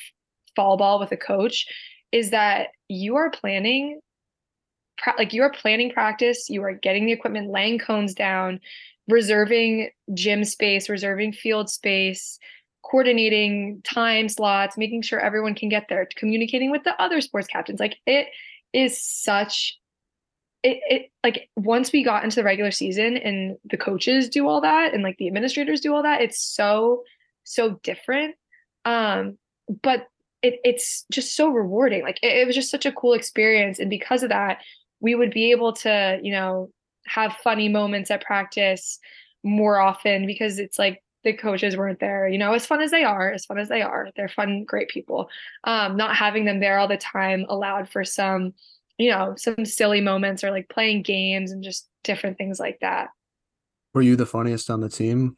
[0.55, 1.67] fall ball with a coach
[2.13, 4.01] is that you are planning
[5.19, 8.61] like you are planning practice, you are getting the equipment, laying cones down,
[9.09, 12.39] reserving gym space, reserving field space,
[12.83, 17.81] coordinating time slots, making sure everyone can get there, communicating with the other sports captains.
[17.81, 18.29] Like it
[18.75, 19.79] is such
[20.63, 24.63] it, it like once we got into the regular season and the coaches do all
[24.63, 27.05] that and like the administrators do all that, it's so
[27.45, 28.35] so different.
[28.85, 29.39] Um,
[29.83, 30.09] but
[30.43, 32.03] it, it's just so rewarding.
[32.03, 33.79] Like it, it was just such a cool experience.
[33.79, 34.59] And because of that,
[35.01, 36.71] we would be able to, you know,
[37.07, 38.99] have funny moments at practice
[39.43, 43.03] more often because it's like the coaches weren't there, you know, as fun as they
[43.03, 45.29] are, as fun as they are, they're fun, great people.
[45.65, 48.53] Um, not having them there all the time allowed for some,
[48.99, 53.09] you know, some silly moments or like playing games and just different things like that.
[53.95, 55.37] Were you the funniest on the team?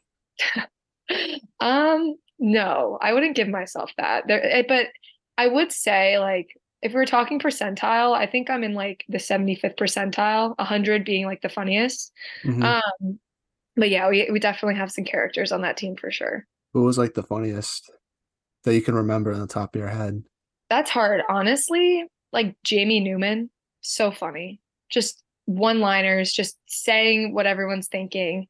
[1.59, 4.27] um, no, I wouldn't give myself that.
[4.27, 4.87] There, eh, but
[5.37, 6.49] I would say like
[6.81, 11.25] if we are talking percentile, I think I'm in like the 75th percentile, 100 being
[11.25, 12.11] like the funniest.
[12.43, 12.63] Mm-hmm.
[12.63, 13.19] Um,
[13.77, 16.45] but yeah, we we definitely have some characters on that team for sure.
[16.73, 17.89] Who was like the funniest
[18.63, 20.23] that you can remember on the top of your head?
[20.69, 22.05] That's hard, honestly.
[22.33, 23.49] Like Jamie Newman,
[23.81, 24.59] so funny.
[24.89, 28.47] Just one-liners, just saying what everyone's thinking.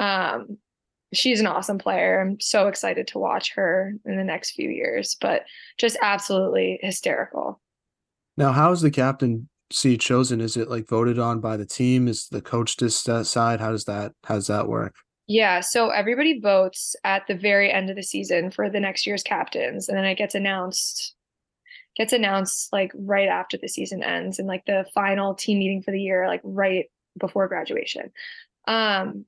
[0.00, 0.58] Um,
[1.12, 2.20] she's an awesome player.
[2.20, 5.44] I'm so excited to watch her in the next few years, but
[5.78, 7.60] just absolutely hysterical.
[8.36, 10.40] Now, how is the captain see chosen?
[10.40, 12.08] Is it like voted on by the team?
[12.08, 13.60] Is the coach decide?
[13.60, 14.94] How does that how does that work?
[15.26, 19.22] Yeah, so everybody votes at the very end of the season for the next year's
[19.22, 21.14] captains, and then it gets announced
[21.96, 25.90] gets announced like right after the season ends and like the final team meeting for
[25.90, 26.86] the year, like right
[27.18, 28.10] before graduation.
[28.66, 29.26] Um,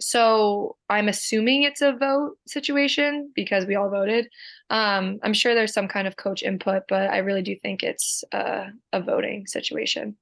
[0.00, 4.28] so I'm assuming it's a vote situation because we all voted.
[4.70, 8.22] Um, I'm sure there's some kind of coach input, but I really do think it's
[8.32, 10.16] a, a voting situation.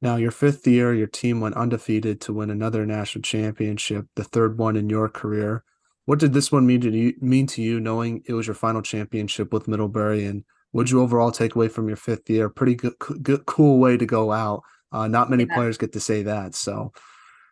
[0.00, 4.56] Now, your fifth year, your team went undefeated to win another national championship, the third
[4.56, 5.64] one in your career.
[6.04, 7.14] What did this one mean to you?
[7.20, 11.32] Mean to you, knowing it was your final championship with Middlebury, and what you overall
[11.32, 12.48] take away from your fifth year?
[12.48, 14.62] Pretty good, good cool way to go out.
[14.92, 15.54] Uh, not many yeah.
[15.54, 16.54] players get to say that.
[16.54, 16.92] So,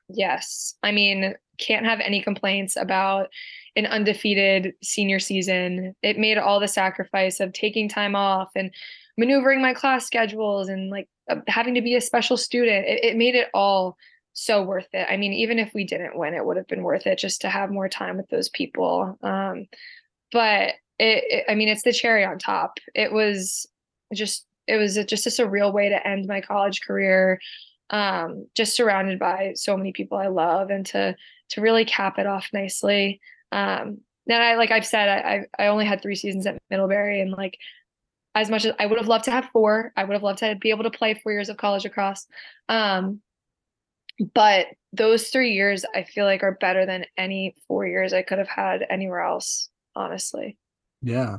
[0.08, 0.74] Yes.
[0.82, 3.28] I mean, can't have any complaints about
[3.76, 5.94] an undefeated senior season.
[6.02, 8.70] It made all the sacrifice of taking time off and
[9.18, 11.08] maneuvering my class schedules and like
[11.48, 12.86] having to be a special student.
[12.86, 13.96] It, it made it all
[14.32, 15.06] so worth it.
[15.10, 17.48] I mean, even if we didn't win, it would have been worth it just to
[17.48, 19.18] have more time with those people.
[19.22, 19.66] Um,
[20.30, 22.78] but it, it, I mean, it's the cherry on top.
[22.94, 23.66] It was
[24.14, 27.40] just, it was a, just a surreal way to end my college career
[27.90, 31.16] um, just surrounded by so many people I love and to
[31.50, 33.20] to really cap it off nicely.
[33.52, 37.30] Um, and I like I've said I I only had three seasons at Middlebury and
[37.30, 37.58] like
[38.34, 40.56] as much as I would have loved to have four, I would have loved to
[40.56, 42.26] be able to play four years of college lacrosse.
[42.68, 43.22] Um,
[44.34, 48.38] but those three years I feel like are better than any four years I could
[48.38, 50.58] have had anywhere else, honestly.
[51.02, 51.38] Yeah.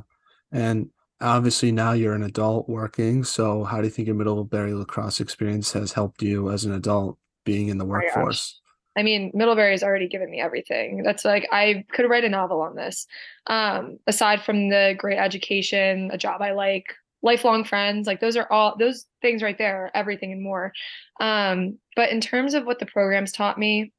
[0.50, 3.24] And obviously now you're an adult working.
[3.24, 7.18] So how do you think your Middlebury lacrosse experience has helped you as an adult
[7.44, 8.60] being in the workforce?
[8.96, 11.02] I mean, Middlebury's already given me everything.
[11.04, 13.06] That's like I could write a novel on this.
[13.46, 18.50] Um, aside from the great education, a job I like, lifelong friends, like those are
[18.50, 20.72] all those things right there, everything and more.
[21.20, 23.92] Um, but in terms of what the programs taught me,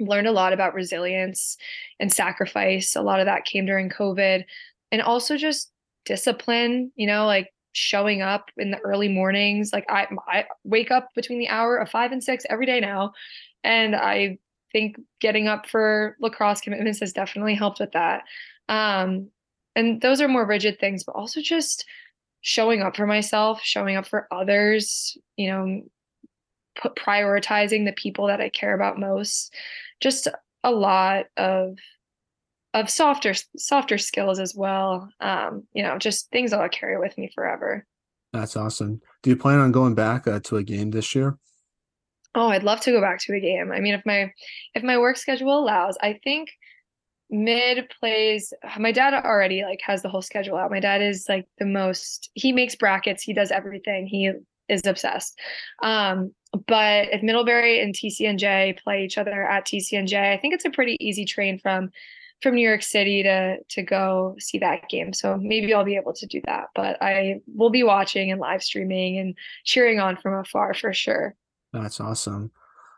[0.00, 1.56] learned a lot about resilience
[2.00, 2.96] and sacrifice.
[2.96, 4.44] A lot of that came during COVID.
[4.90, 5.71] And also just
[6.04, 9.70] discipline, you know, like showing up in the early mornings.
[9.72, 13.12] Like I I wake up between the hour of five and six every day now.
[13.64, 14.38] And I
[14.72, 18.22] think getting up for lacrosse commitments has definitely helped with that.
[18.68, 19.28] Um,
[19.76, 21.84] and those are more rigid things, but also just
[22.40, 25.82] showing up for myself, showing up for others, you know,
[26.74, 29.54] put prioritizing the people that I care about most.
[30.00, 30.28] Just
[30.64, 31.76] a lot of
[32.74, 35.08] of softer softer skills as well.
[35.20, 37.86] Um, you know, just things that I'll carry with me forever.
[38.32, 39.00] That's awesome.
[39.22, 41.38] Do you plan on going back uh, to a game this year?
[42.34, 43.70] Oh, I'd love to go back to a game.
[43.72, 44.32] I mean, if my
[44.74, 46.50] if my work schedule allows, I think
[47.30, 50.70] mid plays my dad already like has the whole schedule out.
[50.70, 54.06] My dad is like the most he makes brackets, he does everything.
[54.06, 54.32] He
[54.68, 55.38] is obsessed.
[55.82, 56.32] Um,
[56.66, 60.96] but if Middlebury and TCNJ play each other at TCNJ, I think it's a pretty
[61.00, 61.90] easy train from
[62.42, 65.12] from New York City to to go see that game.
[65.12, 66.66] So maybe I'll be able to do that.
[66.74, 71.34] But I will be watching and live streaming and cheering on from afar for sure.
[71.72, 72.50] That's awesome.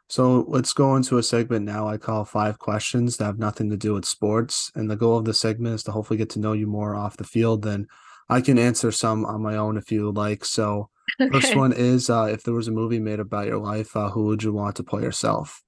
[0.08, 3.76] So let's go into a segment now I call five questions that have nothing to
[3.76, 4.70] do with sports.
[4.74, 7.16] And the goal of the segment is to hopefully get to know you more off
[7.16, 7.62] the field.
[7.62, 7.86] Then
[8.28, 10.44] I can answer some on my own if you would like.
[10.44, 11.30] So okay.
[11.30, 14.24] first one is uh, if there was a movie made about your life, uh, who
[14.26, 15.62] would you want to play yourself?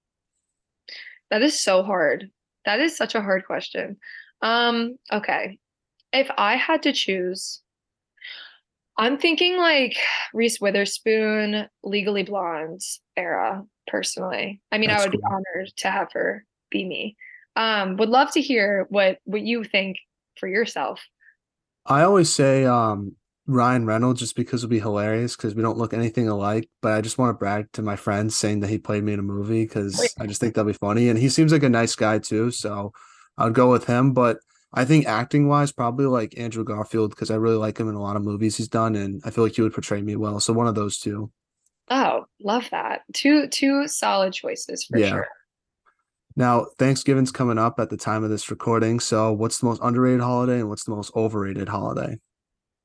[1.30, 2.30] That is so hard.
[2.66, 3.96] That is such a hard question.
[4.42, 5.58] Um, okay.
[6.12, 7.62] If I had to choose,
[8.98, 9.96] I'm thinking like
[10.34, 12.80] Reese Witherspoon, Legally Blonde
[13.16, 14.60] era, personally.
[14.72, 15.20] I mean, That's I would cool.
[15.20, 17.16] be honored to have her be me.
[17.54, 19.96] Um, would love to hear what what you think
[20.38, 21.00] for yourself.
[21.86, 25.94] I always say um Ryan Reynolds just because it'll be hilarious because we don't look
[25.94, 26.68] anything alike.
[26.82, 29.20] But I just want to brag to my friends saying that he played me in
[29.20, 31.08] a movie because I just think that'll be funny.
[31.08, 32.50] And he seems like a nice guy too.
[32.50, 32.92] So
[33.38, 34.12] I'd go with him.
[34.12, 34.38] But
[34.72, 38.02] I think acting wise, probably like Andrew Garfield because I really like him in a
[38.02, 38.96] lot of movies he's done.
[38.96, 40.40] And I feel like he would portray me well.
[40.40, 41.30] So one of those two.
[41.88, 43.02] Oh, love that.
[43.12, 45.10] Two two solid choices for yeah.
[45.10, 45.28] sure.
[46.38, 49.00] Now, Thanksgiving's coming up at the time of this recording.
[49.00, 52.18] So what's the most underrated holiday and what's the most overrated holiday?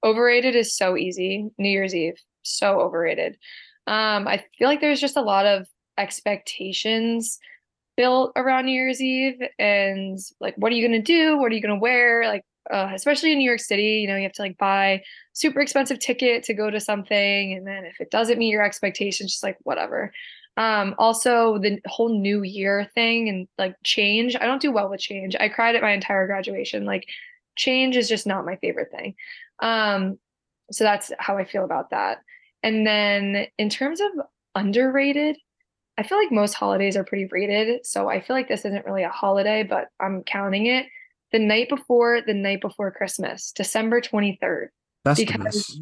[0.03, 1.49] Overrated is so easy.
[1.57, 3.37] New Year's Eve, so overrated.
[3.87, 7.39] Um, I feel like there's just a lot of expectations
[7.97, 11.37] built around New Year's Eve and like what are you gonna do?
[11.37, 12.25] What are you gonna wear?
[12.27, 15.59] Like uh, especially in New York City, you know, you have to like buy super
[15.59, 19.43] expensive ticket to go to something, and then if it doesn't meet your expectations, just
[19.43, 20.11] like whatever.
[20.57, 24.35] Um, also the whole new year thing and like change.
[24.35, 25.35] I don't do well with change.
[25.39, 26.85] I cried at my entire graduation.
[26.85, 27.07] Like
[27.55, 29.15] change is just not my favorite thing.
[29.61, 30.17] Um,
[30.71, 32.19] so that's how I feel about that.
[32.63, 35.37] And then in terms of underrated,
[35.97, 37.85] I feel like most holidays are pretty rated.
[37.85, 40.85] So I feel like this isn't really a holiday, but I'm counting it.
[41.31, 44.67] The night before the night before Christmas, December 23rd.
[45.05, 45.79] That's because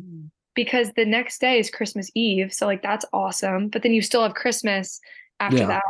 [0.55, 2.53] because the next day is Christmas Eve.
[2.53, 3.69] So like that's awesome.
[3.69, 4.99] But then you still have Christmas
[5.39, 5.67] after yeah.
[5.67, 5.83] that.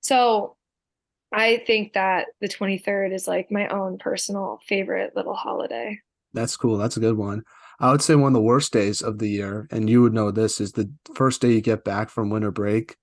[0.00, 0.56] So
[1.32, 6.00] I think that the 23rd is like my own personal favorite little holiday.
[6.34, 6.76] That's cool.
[6.76, 7.44] That's a good one.
[7.80, 10.30] I would say one of the worst days of the year, and you would know
[10.30, 12.96] this, is the first day you get back from winter break.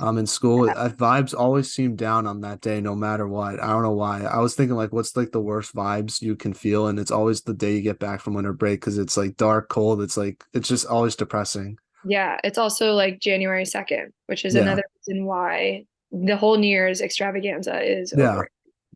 [0.00, 0.88] Um, in school, yeah.
[0.88, 3.62] Vibes always seem down on that day, no matter what.
[3.62, 4.22] I don't know why.
[4.22, 7.42] I was thinking like, what's like the worst vibes you can feel, and it's always
[7.42, 10.02] the day you get back from winter break because it's like dark, cold.
[10.02, 11.78] It's like it's just always depressing.
[12.04, 14.62] Yeah, it's also like January second, which is yeah.
[14.62, 18.48] another reason why the whole New Year's extravaganza is yeah, over.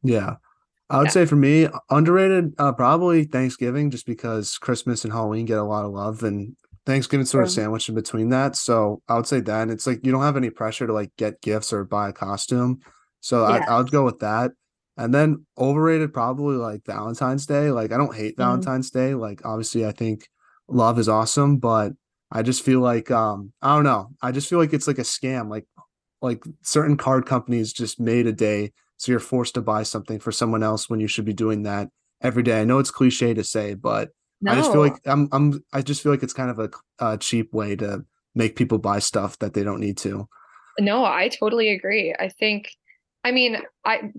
[0.03, 0.35] yeah.
[0.93, 1.13] I would yeah.
[1.13, 5.87] say for me, underrated, uh, probably Thanksgiving, just because Christmas and Halloween get a lot
[5.87, 8.57] of love, and Thanksgiving sort of sandwiched in between that.
[8.57, 9.63] So I would say that.
[9.63, 12.13] And it's like you don't have any pressure to like get gifts or buy a
[12.13, 12.81] costume.
[13.21, 13.65] So yeah.
[13.67, 14.51] I, I would go with that.
[14.99, 17.71] And then overrated, probably like Valentine's Day.
[17.71, 18.43] Like I don't hate mm-hmm.
[18.43, 19.15] Valentine's Day.
[19.15, 20.29] Like obviously, I think
[20.69, 21.93] love is awesome, but
[22.31, 24.11] I just feel like um I don't know.
[24.21, 25.49] I just feel like it's like a scam.
[25.49, 25.67] Like
[26.21, 28.73] like certain card companies just made a day
[29.03, 31.89] so you're forced to buy something for someone else when you should be doing that
[32.21, 32.61] every day.
[32.61, 34.53] I know it's cliche to say, but no.
[34.53, 37.19] I just feel like I'm I'm I just feel like it's kind of a, a
[37.19, 38.05] cheap way to
[38.37, 40.29] make people buy stuff that they don't need to.
[40.79, 42.15] No, I totally agree.
[42.17, 42.71] I think
[43.25, 44.13] I mean, I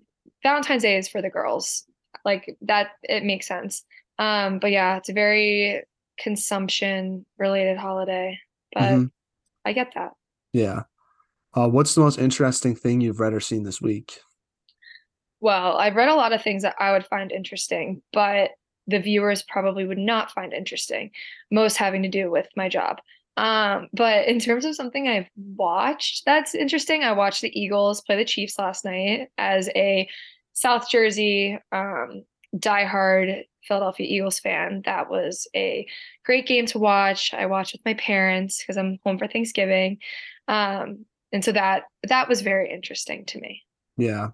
[0.44, 1.86] Valentine's Day is for the girls.
[2.26, 3.86] Like that it makes sense.
[4.20, 5.84] Um but yeah, it's a very
[6.20, 8.38] consumption related holiday,
[8.74, 9.06] but mm-hmm.
[9.64, 10.12] I get that.
[10.52, 10.82] Yeah.
[11.54, 14.20] Uh, what's the most interesting thing you've read or seen this week?
[15.44, 18.52] Well, I've read a lot of things that I would find interesting, but
[18.88, 21.12] the viewers probably would not find interesting,
[21.52, 23.02] most having to do with my job.
[23.36, 28.16] Um, but in terms of something I've watched that's interesting, I watched the Eagles play
[28.16, 30.08] the Chiefs last night as a
[30.54, 32.24] South Jersey um
[32.56, 34.84] diehard Philadelphia Eagles fan.
[34.86, 35.86] That was a
[36.24, 37.34] great game to watch.
[37.34, 39.98] I watched with my parents because I'm home for Thanksgiving.
[40.48, 43.64] Um, and so that that was very interesting to me.
[43.98, 44.30] Yeah.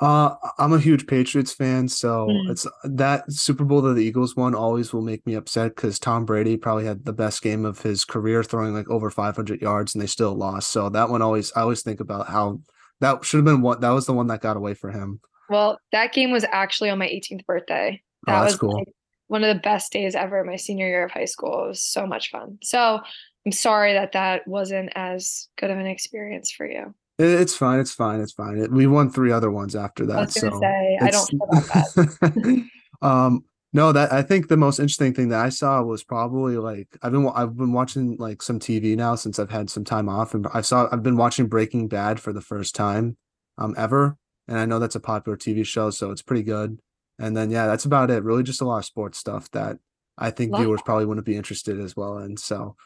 [0.00, 2.50] Uh, I'm a huge Patriots fan, so mm.
[2.50, 6.24] it's that Super Bowl that the Eagles won always will make me upset because Tom
[6.24, 10.02] Brady probably had the best game of his career, throwing like over 500 yards, and
[10.02, 10.72] they still lost.
[10.72, 12.60] So that one always, I always think about how
[13.00, 15.20] that should have been what that was the one that got away for him.
[15.48, 18.02] Well, that game was actually on my 18th birthday.
[18.26, 18.72] Oh, that oh, was cool.
[18.78, 18.88] like
[19.28, 21.66] one of the best days ever, my senior year of high school.
[21.66, 22.58] It was so much fun.
[22.62, 23.00] So
[23.46, 26.94] I'm sorry that that wasn't as good of an experience for you.
[27.18, 27.78] It's fine.
[27.78, 28.20] It's fine.
[28.20, 28.58] It's fine.
[28.58, 30.16] It, we won three other ones after that.
[30.16, 32.68] I was so say I don't that.
[33.02, 36.96] um, no, that I think the most interesting thing that I saw was probably like
[37.02, 40.34] I've been I've been watching like some TV now since I've had some time off,
[40.34, 43.16] and I saw I've been watching Breaking Bad for the first time,
[43.58, 44.16] um, ever,
[44.48, 46.78] and I know that's a popular TV show, so it's pretty good.
[47.18, 48.24] And then yeah, that's about it.
[48.24, 49.78] Really, just a lot of sports stuff that
[50.18, 50.84] I think Love viewers that.
[50.84, 52.36] probably wouldn't be interested as well in.
[52.36, 52.76] So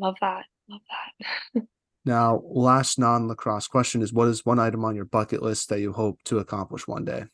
[0.00, 0.44] Love that.
[0.68, 0.80] Love
[1.54, 1.62] that.
[2.04, 5.80] now, last non lacrosse question is what is one item on your bucket list that
[5.80, 7.24] you hope to accomplish one day?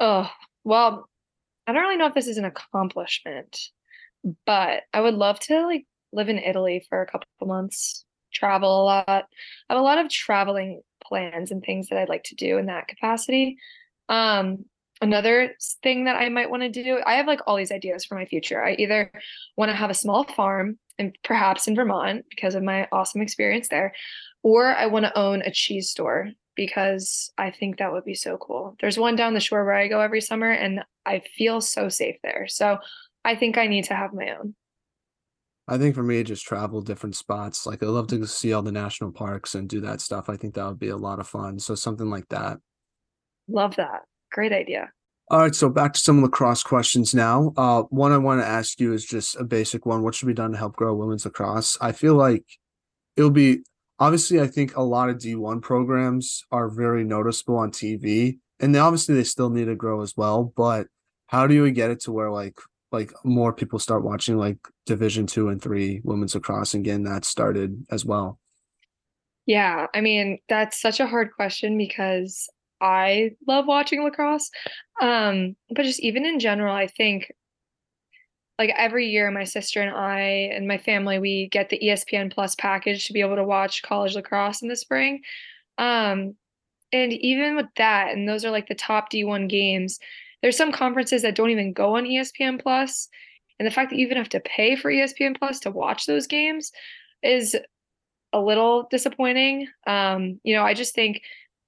[0.00, 0.30] Oh,
[0.64, 1.08] well,
[1.66, 3.58] I don't really know if this is an accomplishment,
[4.44, 8.82] but I would love to like live in Italy for a couple of months, travel
[8.82, 9.06] a lot.
[9.08, 9.24] I
[9.74, 12.88] have a lot of traveling plans and things that I'd like to do in that
[12.88, 13.58] capacity.
[14.08, 14.64] Um,
[15.00, 18.14] another thing that I might want to do, I have like all these ideas for
[18.16, 18.64] my future.
[18.64, 19.12] I either
[19.56, 23.68] want to have a small farm and perhaps in Vermont because of my awesome experience
[23.68, 23.94] there,
[24.42, 28.36] or I want to own a cheese store because I think that would be so
[28.38, 28.76] cool.
[28.80, 32.16] There's one down the shore where I go every summer and I feel so safe
[32.22, 32.46] there.
[32.48, 32.78] So
[33.24, 34.54] I think I need to have my own.
[35.68, 37.66] I think for me, just travel different spots.
[37.66, 40.28] Like I love to see all the national parks and do that stuff.
[40.28, 41.58] I think that would be a lot of fun.
[41.58, 42.58] So something like that.
[43.48, 44.02] Love that.
[44.32, 44.92] Great idea.
[45.28, 47.52] All right, so back to some lacrosse questions now.
[47.56, 50.02] Uh, one I want to ask you is just a basic one.
[50.02, 51.76] What should be done to help grow women's lacrosse?
[51.80, 52.44] I feel like
[53.16, 53.64] it'll be
[53.98, 54.40] obviously.
[54.40, 58.78] I think a lot of D one programs are very noticeable on TV, and they,
[58.78, 60.52] obviously they still need to grow as well.
[60.56, 60.86] But
[61.26, 62.56] how do you get it to where like
[62.92, 67.24] like more people start watching like Division two and three women's lacrosse and getting that
[67.24, 68.38] started as well?
[69.44, 72.48] Yeah, I mean that's such a hard question because
[72.80, 74.50] I love watching lacrosse.
[75.00, 77.32] Um, but just even in general, I think
[78.58, 80.20] like every year my sister and I
[80.54, 84.14] and my family we get the ESPN Plus package to be able to watch college
[84.14, 85.22] lacrosse in the spring.
[85.78, 86.36] Um,
[86.92, 89.98] and even with that, and those are like the top D1 games,
[90.40, 93.08] there's some conferences that don't even go on ESPN Plus.
[93.58, 96.26] And the fact that you even have to pay for ESPN Plus to watch those
[96.26, 96.72] games
[97.22, 97.56] is
[98.32, 99.68] a little disappointing.
[99.86, 101.22] Um, you know, I just think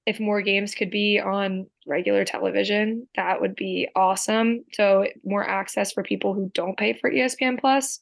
[0.09, 4.65] if more games could be on regular television, that would be awesome.
[4.73, 7.99] So more access for people who don't pay for ESPN Plus.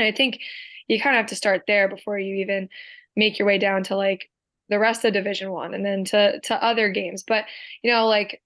[0.00, 0.40] And I think
[0.88, 2.68] you kind of have to start there before you even
[3.14, 4.28] make your way down to like
[4.68, 7.22] the rest of Division One and then to to other games.
[7.22, 7.44] But
[7.84, 8.42] you know, like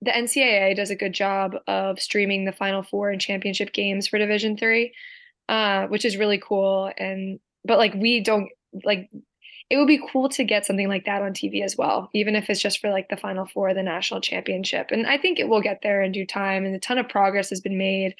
[0.00, 4.18] the NCAA does a good job of streaming the Final Four and championship games for
[4.18, 4.94] Division Three,
[5.50, 6.90] uh, which is really cool.
[6.96, 8.48] And but like we don't
[8.82, 9.10] like
[9.70, 12.50] it would be cool to get something like that on TV as well, even if
[12.50, 14.88] it's just for like the final four, the national championship.
[14.90, 17.50] And I think it will get there in due time, and a ton of progress
[17.50, 18.16] has been made.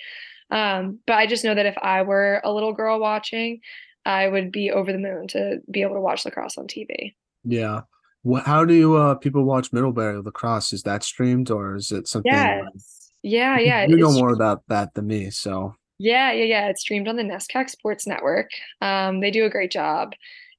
[0.52, 3.60] Um, but I just know that if I were a little girl watching,
[4.06, 7.14] I would be over the moon to be able to watch lacrosse on TV.
[7.44, 7.82] Yeah.
[8.22, 10.72] Well, how do uh, people watch Middlebury lacrosse?
[10.72, 12.32] Is that streamed or is it something?
[12.32, 12.62] Yes.
[12.62, 12.82] Like,
[13.22, 13.86] yeah, yeah.
[13.86, 15.74] You know more about that than me, so.
[15.98, 16.68] Yeah, yeah, yeah.
[16.68, 18.50] It's streamed on the NESCAC Sports Network.
[18.80, 20.14] Um, they do a great job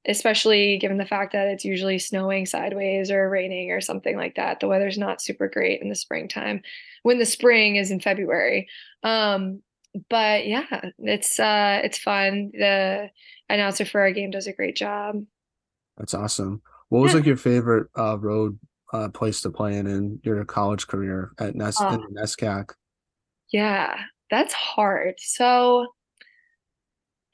[0.06, 4.60] especially given the fact that it's usually snowing sideways or raining or something like that.
[4.60, 6.62] The weather's not super great in the springtime
[7.02, 8.68] when the spring is in February.
[9.02, 9.62] Um,
[10.08, 12.50] but yeah, it's uh it's fun.
[12.54, 13.10] The
[13.48, 15.22] announcer for our game does a great job.
[15.98, 16.62] That's awesome.
[16.88, 17.18] What was yeah.
[17.18, 18.58] like your favorite uh road
[18.92, 22.70] uh place to play in in your college career at Nes uh, NESCAC?
[23.52, 24.00] Yeah,
[24.30, 25.14] that's hard.
[25.18, 25.86] So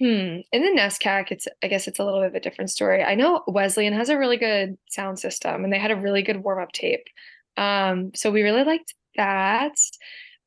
[0.00, 0.40] Hmm.
[0.52, 3.02] In the NESCAC, it's I guess it's a little bit of a different story.
[3.02, 6.44] I know Wesleyan has a really good sound system and they had a really good
[6.44, 7.04] warm-up tape.
[7.56, 9.74] Um, so we really liked that.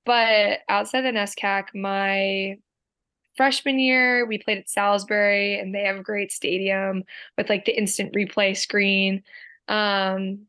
[0.06, 2.58] But outside the NESCAC, my
[3.36, 7.04] freshman year, we played at Salisbury, and they have a great stadium
[7.38, 9.24] with like the instant replay screen.
[9.68, 10.48] Um,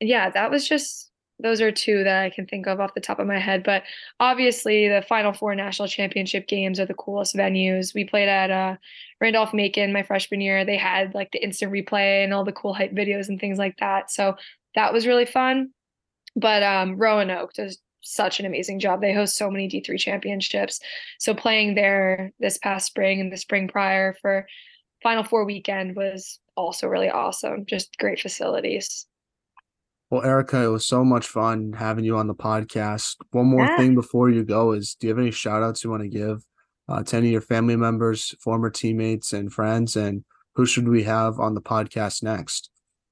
[0.00, 1.09] yeah, that was just
[1.42, 3.62] those are two that I can think of off the top of my head.
[3.62, 3.82] But
[4.18, 7.94] obviously, the Final Four national championship games are the coolest venues.
[7.94, 8.76] We played at uh,
[9.20, 10.64] Randolph Macon my freshman year.
[10.64, 13.76] They had like the instant replay and all the cool hype videos and things like
[13.78, 14.10] that.
[14.10, 14.36] So
[14.74, 15.70] that was really fun.
[16.36, 19.00] But um, Roanoke does such an amazing job.
[19.00, 20.80] They host so many D3 championships.
[21.18, 24.46] So playing there this past spring and the spring prior for
[25.02, 27.66] Final Four weekend was also really awesome.
[27.66, 29.06] Just great facilities.
[30.10, 33.14] Well, Erica, it was so much fun having you on the podcast.
[33.30, 33.76] One more yeah.
[33.76, 36.44] thing before you go is do you have any shout outs you want to give
[36.88, 39.94] uh, to any of your family members, former teammates, and friends?
[39.94, 40.24] And
[40.56, 42.70] who should we have on the podcast next?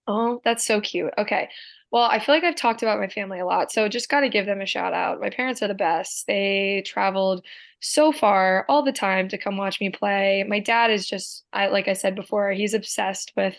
[0.09, 1.13] Oh, that's so cute.
[1.19, 1.49] Okay.
[1.91, 4.29] Well, I feel like I've talked about my family a lot, so just got to
[4.29, 5.21] give them a shout out.
[5.21, 6.27] My parents are the best.
[6.27, 7.45] They traveled
[7.81, 10.45] so far all the time to come watch me play.
[10.47, 13.57] My dad is just I like I said before, he's obsessed with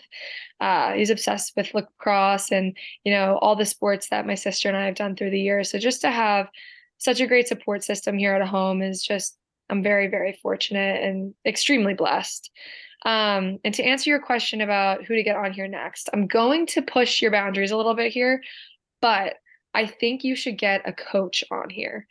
[0.60, 4.76] uh he's obsessed with lacrosse and, you know, all the sports that my sister and
[4.76, 5.70] I have done through the years.
[5.70, 6.48] So just to have
[6.98, 9.36] such a great support system here at home is just
[9.70, 12.50] I'm very very fortunate and extremely blessed.
[13.06, 16.66] Um, and to answer your question about who to get on here next, I'm going
[16.66, 18.42] to push your boundaries a little bit here,
[19.00, 19.36] but
[19.72, 22.06] I think you should get a coach on here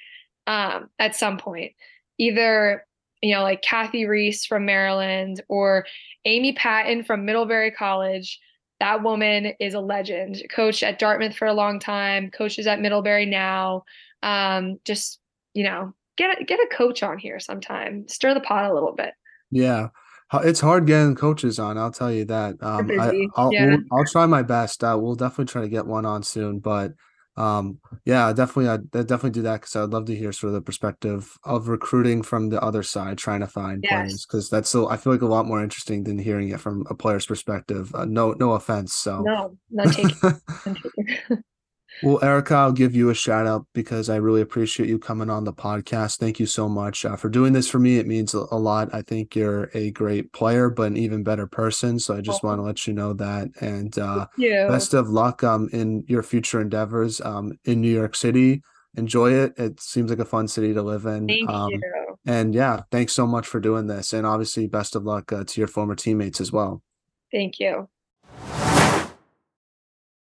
[0.47, 1.73] um, at some point.
[2.17, 2.85] Either,
[3.21, 5.85] you know, like Cathy Reese from Maryland or
[6.25, 8.39] Amy Patton from Middlebury College.
[8.79, 10.41] That woman is a legend.
[10.49, 13.83] Coached at Dartmouth for a long time, coaches at Middlebury now.
[14.23, 15.19] Um, just,
[15.53, 18.07] you know, get a, get a coach on here sometime.
[18.07, 19.13] Stir the pot a little bit.
[19.51, 19.89] Yeah
[20.33, 21.77] it's hard getting coaches on.
[21.77, 22.55] I'll tell you that.
[22.61, 23.65] Um, I, will yeah.
[23.65, 24.83] we'll, I'll try my best.
[24.83, 26.59] Uh, we'll definitely try to get one on soon.
[26.59, 26.93] But
[27.35, 30.61] um, yeah, definitely, I definitely do that because I'd love to hear sort of the
[30.61, 33.91] perspective of recruiting from the other side, trying to find yes.
[33.91, 34.89] players because that's so.
[34.89, 37.93] I feel like a lot more interesting than hearing it from a player's perspective.
[37.95, 38.93] Uh, no, no offense.
[38.93, 40.11] So no, not taking.
[40.23, 41.43] not taking.
[42.01, 45.43] Well, Erica, I'll give you a shout out because I really appreciate you coming on
[45.43, 46.17] the podcast.
[46.17, 47.97] Thank you so much uh, for doing this for me.
[47.97, 48.89] It means a lot.
[48.93, 51.99] I think you're a great player, but an even better person.
[51.99, 52.47] So I just oh.
[52.47, 53.49] want to let you know that.
[53.59, 58.61] And uh, best of luck um, in your future endeavors um, in New York City.
[58.95, 59.53] Enjoy it.
[59.57, 61.27] It seems like a fun city to live in.
[61.27, 61.81] Thank um, you.
[62.25, 64.13] And yeah, thanks so much for doing this.
[64.13, 66.81] And obviously, best of luck uh, to your former teammates as well.
[67.31, 67.87] Thank you.